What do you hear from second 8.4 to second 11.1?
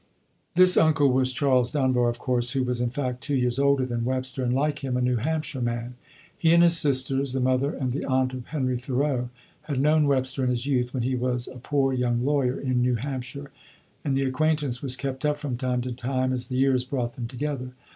Henry Thoreau had known Webster in his youth, when